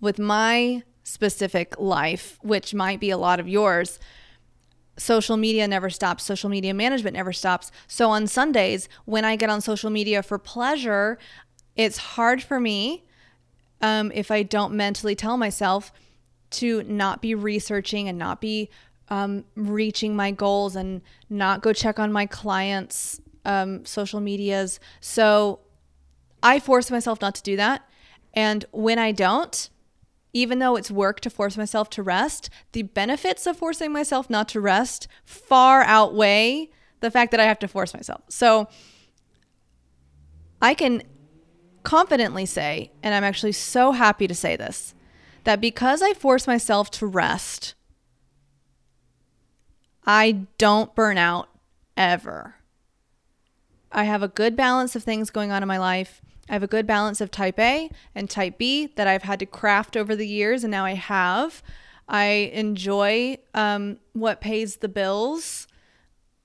[0.00, 4.00] with my specific life, which might be a lot of yours,
[4.96, 6.24] social media never stops.
[6.24, 7.70] Social media management never stops.
[7.86, 11.16] So on Sundays, when I get on social media for pleasure,
[11.76, 13.05] it's hard for me
[13.80, 15.92] um, if I don't mentally tell myself
[16.50, 18.70] to not be researching and not be
[19.08, 24.80] um, reaching my goals and not go check on my clients' um, social medias.
[25.00, 25.60] So
[26.42, 27.88] I force myself not to do that.
[28.34, 29.70] And when I don't,
[30.32, 34.48] even though it's work to force myself to rest, the benefits of forcing myself not
[34.50, 36.68] to rest far outweigh
[37.00, 38.22] the fact that I have to force myself.
[38.28, 38.68] So
[40.60, 41.02] I can
[41.86, 44.92] confidently say, and I'm actually so happy to say this,
[45.44, 47.74] that because I force myself to rest,
[50.04, 51.48] I don't burn out
[51.96, 52.56] ever.
[53.92, 56.20] I have a good balance of things going on in my life.
[56.50, 59.46] I have a good balance of type A and type B that I've had to
[59.46, 61.62] craft over the years, and now I have.
[62.08, 65.68] I enjoy um, what pays the bills.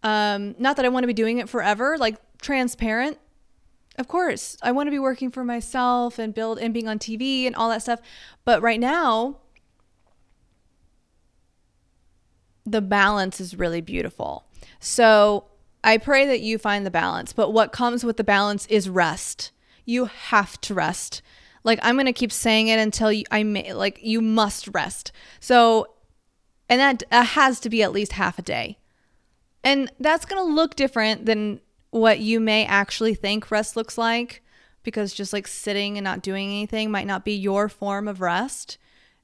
[0.04, 3.18] Um, not that I want to be doing it forever, like transparent.
[4.02, 7.46] Of course, I want to be working for myself and build and being on TV
[7.46, 8.02] and all that stuff.
[8.44, 9.38] But right now,
[12.66, 14.46] the balance is really beautiful.
[14.80, 15.46] So
[15.84, 17.32] I pray that you find the balance.
[17.32, 19.52] But what comes with the balance is rest
[19.86, 21.22] you have to rest.
[21.64, 25.12] Like I'm going to keep saying it until you, I may like you must rest.
[25.40, 25.94] So
[26.68, 28.80] and that uh, has to be at least half a day.
[29.64, 31.62] And that's going to look different than
[31.92, 34.42] what you may actually think rest looks like
[34.84, 38.78] because just like sitting and not doing anything might not be your form of rest.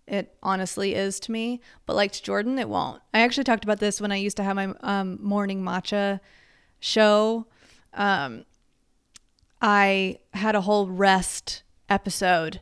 [0.05, 3.01] It honestly is to me, but like to Jordan, it won't.
[3.13, 6.19] I actually talked about this when I used to have my um, morning matcha
[6.79, 7.47] show.
[7.93, 8.45] Um,
[9.61, 12.61] I had a whole rest episode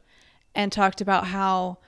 [0.55, 1.79] and talked about how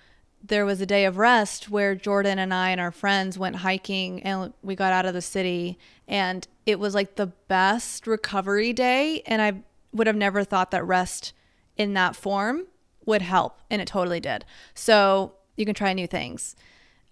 [0.43, 4.21] there was a day of rest where Jordan and I and our friends went hiking
[4.23, 5.77] and we got out of the city
[6.07, 10.85] and it was like the best recovery day and I would have never thought that
[10.85, 11.33] rest
[11.75, 12.67] in that form
[13.05, 14.45] would help and it totally did.
[14.73, 16.55] So you can try new things.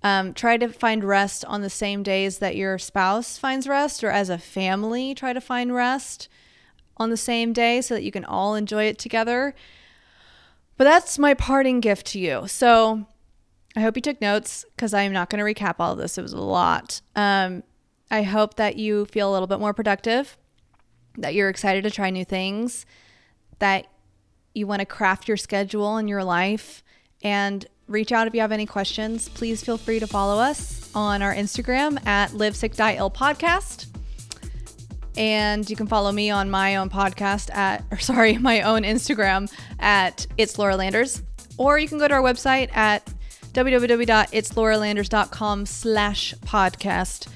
[0.03, 4.11] Um, try to find rest on the same days that your spouse finds rest or
[4.11, 6.30] as a family try to find rest
[6.97, 9.55] on the same day so that you can all enjoy it together.
[10.78, 12.47] But that's my parting gift to you.
[12.47, 13.07] So
[13.76, 16.17] I hope you took notes because I'm not going to recap all of this.
[16.17, 17.01] It was a lot.
[17.15, 17.63] Um,
[18.09, 20.38] I hope that you feel a little bit more productive,
[21.17, 22.86] that you're excited to try new things,
[23.59, 23.88] that
[24.53, 26.84] you want to craft your schedule in your life,
[27.21, 29.28] and reach out if you have any questions.
[29.30, 33.88] Please feel free to follow us on our Instagram at Live Sick Die Ill Podcast.
[35.17, 39.51] And you can follow me on my own podcast at, or sorry, my own Instagram
[39.80, 41.21] at It's Laura Landers.
[41.57, 43.07] Or you can go to our website at
[43.56, 47.28] www.itslauralanders.com slash podcast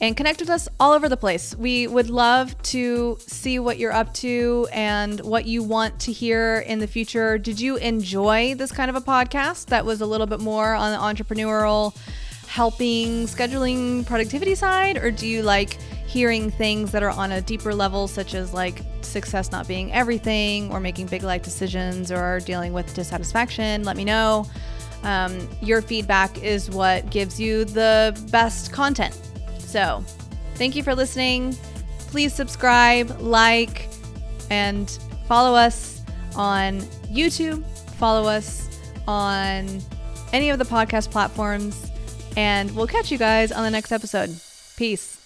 [0.00, 1.54] and connect with us all over the place.
[1.54, 6.58] We would love to see what you're up to and what you want to hear
[6.66, 7.38] in the future.
[7.38, 10.92] Did you enjoy this kind of a podcast that was a little bit more on
[10.92, 11.96] the entrepreneurial,
[12.46, 14.98] helping, scheduling, productivity side?
[14.98, 18.82] Or do you like hearing things that are on a deeper level, such as like
[19.02, 24.04] success not being everything, or making big life decisions, or dealing with dissatisfaction, let me
[24.04, 24.46] know.
[25.06, 29.16] Um, your feedback is what gives you the best content.
[29.58, 30.04] So,
[30.56, 31.56] thank you for listening.
[32.08, 33.88] Please subscribe, like,
[34.50, 34.90] and
[35.28, 36.02] follow us
[36.34, 36.80] on
[37.12, 37.64] YouTube.
[37.98, 38.68] Follow us
[39.06, 39.80] on
[40.32, 41.90] any of the podcast platforms.
[42.36, 44.34] And we'll catch you guys on the next episode.
[44.76, 45.25] Peace.